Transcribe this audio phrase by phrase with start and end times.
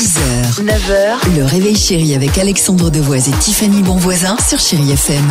[0.00, 5.30] 6h, 9h, le réveil chéri avec Alexandre Devoise et Tiffany Bonvoisin sur Chéri FM.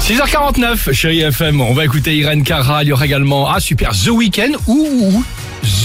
[0.00, 4.08] 6h49, chérie FM, on va écouter Irène Cara, il y aura également, ah super, The
[4.08, 5.22] Weeknd ou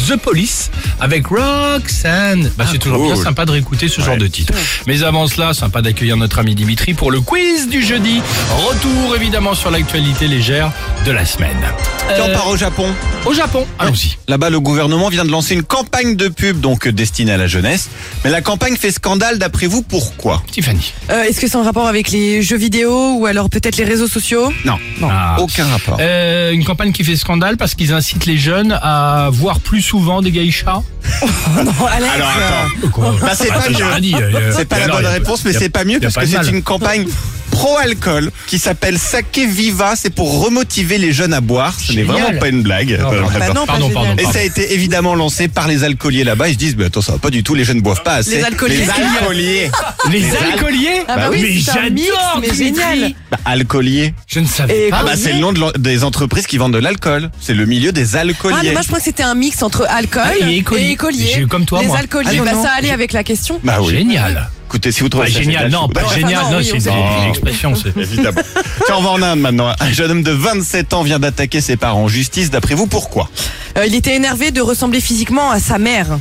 [0.08, 2.52] The Police avec Roxanne.
[2.58, 4.56] Bah, c'est toujours bien sympa de réécouter ce genre de titre.
[4.88, 8.24] Mais avant cela, sympa d'accueillir notre ami Dimitri pour le quiz du jeudi.
[8.50, 10.72] Retour évidemment sur l'actualité légère
[11.06, 11.62] de la semaine.
[12.10, 12.86] Et on Euh, part au Japon.
[13.26, 14.18] au Japon, allons-y.
[14.28, 17.90] Là-bas, le gouvernement vient de lancer une campagne de pub donc destinée à la jeunesse.
[18.24, 20.44] Mais la campagne fait scandale d'après vous, pourquoi?
[20.52, 20.94] Tiffany.
[21.10, 24.08] Euh, Est-ce que c'est en rapport avec les jeux vidéo ou alors peut-être les réseaux
[24.08, 24.52] sociaux?
[24.66, 25.38] Non, Ah.
[25.40, 25.98] aucun rapport.
[26.00, 30.22] Euh, une campagne qui fait scandale parce qu'ils incitent les jeunes à voir plus souvent
[30.22, 30.82] des geishas?
[31.64, 32.14] Non, Alex.
[32.16, 33.16] Alors attends, Quoi?
[33.22, 34.16] Bah, c'est Ah, pas mieux.
[34.16, 37.06] euh, c'est pas la bonne réponse, mais c'est pas mieux parce que c'est une campagne
[37.54, 39.94] pro-alcool qui s'appelle Sake Viva.
[39.96, 41.74] C'est pour remotiver les jeunes à boire.
[41.80, 43.00] Ce n'est vraiment pas une blague.
[43.00, 46.24] Non, Euh, Bah non, pardon, pardon, Et ça a été évidemment lancé par les alcooliers
[46.24, 46.50] là-bas.
[46.50, 48.38] Ils se disent, mais attends, ça va pas du tout, les jeunes boivent pas assez.
[48.38, 48.78] Les alcooliers.
[48.78, 49.72] Les alcooliers.
[50.12, 53.14] Les al- alcooliers Ah bah oui, mais j'adore mais génial.
[53.32, 54.14] Bah, alcooliers.
[54.28, 54.98] Je ne savais Et pas.
[55.02, 57.30] Ah bah c'est le nom de des entreprises qui vendent de l'alcool.
[57.40, 58.72] C'est le milieu des Ah, mais alcooliers.
[58.72, 60.90] moi je crois que c'était un mix entre alcool Ah, et écolier.
[60.92, 61.30] écolier.
[61.36, 61.98] J'ai eu comme toi, Les moi.
[62.00, 63.60] alcooliers, Ah, bah ça allait avec la question.
[63.64, 63.94] Bah oui.
[63.98, 64.50] Génial.
[64.74, 67.76] Écoutez, si vous trouvez Pas ça génial, non, pas génial, non, c'est une, expression.
[67.76, 68.42] c'est- Évidemment.
[68.88, 69.72] Tiens, on va en Inde maintenant.
[69.80, 72.50] Un jeune homme de 27 ans vient d'attaquer ses parents en justice.
[72.50, 73.30] D'après vous, pourquoi?
[73.78, 76.18] Euh, il était énervé de ressembler physiquement à sa mère.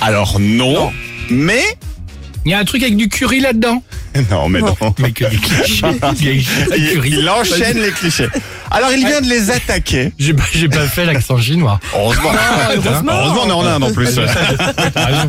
[0.00, 0.92] Alors non,
[1.30, 1.64] mais...
[2.44, 3.82] Il y a un truc avec du curry là-dedans?
[4.30, 4.76] Non, mais non.
[4.98, 5.86] Mais que des clichés.
[7.04, 8.28] Il enchaîne les clichés.
[8.70, 10.12] Alors il vient de les attaquer.
[10.18, 11.80] J'ai pas, j'ai pas fait l'accent chinois.
[11.94, 12.30] Heureusement.
[12.72, 13.12] heureusement.
[13.12, 14.14] Heureusement, on est en Inde en plus.
[14.14, 15.26] T'as raison.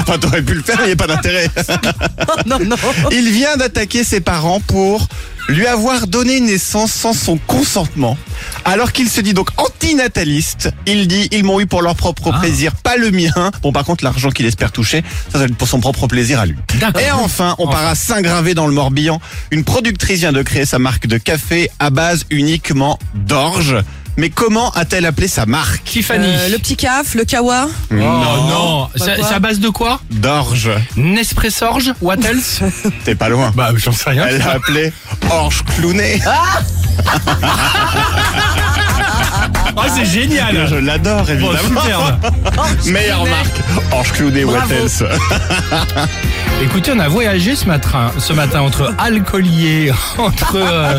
[0.00, 1.48] Enfin, t'aurais pu le faire, il n'y a pas d'intérêt.
[2.46, 2.76] non, non.
[3.10, 5.06] Il vient d'attaquer ses parents pour
[5.48, 8.16] lui avoir donné naissance sans son consentement.
[8.64, 12.40] Alors qu'il se dit donc antinataliste, il dit ils m'ont eu pour leur propre Ah.
[12.40, 13.50] plaisir, pas le mien.
[13.62, 16.46] Bon par contre l'argent qu'il espère toucher, ça, va être pour son propre plaisir à
[16.46, 16.56] lui.
[17.00, 19.20] Et enfin, on part à Saint-Gravé dans le Morbihan.
[19.50, 23.76] Une productrice vient de créer sa marque de café à base uniquement d'orge.
[24.16, 26.26] Mais comment a-t-elle appelé sa marque Tiffany.
[26.28, 27.66] Euh, le petit caf, le kawa.
[27.90, 30.70] Oh non, Bah C'est quoi c'est à base de quoi D'orge.
[30.96, 32.60] Nespressorge What else
[33.04, 33.52] T'es pas loin.
[33.54, 34.26] Bah, j'en sais rien.
[34.28, 34.92] Elle l'a appelé
[35.30, 36.20] Orge Clounet.
[39.92, 41.80] Oh, c'est génial Je l'adore Bon, évidemment.
[41.80, 42.16] superbe.
[42.86, 43.60] Meilleure marque.
[43.92, 44.12] Orge
[44.44, 44.74] Bravo.
[44.74, 45.02] else
[46.62, 50.98] Écoutez, on a voyagé ce matin, ce matin entre alcoolier, entre, euh,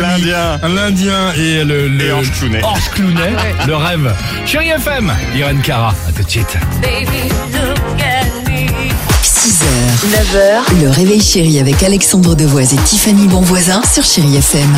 [0.00, 0.58] L'Indien.
[0.68, 2.62] l'Indien et le, le Et Orge Clounet.
[2.62, 3.32] Orge Clounet,
[3.66, 4.14] le rêve.
[4.46, 6.56] Chérie FM, Irène Cara, à tout de suite.
[9.22, 9.64] 6h,
[10.06, 14.68] 9h, le réveil chéri avec Alexandre Devoise et Tiffany Bonvoisin sur Chéri FM.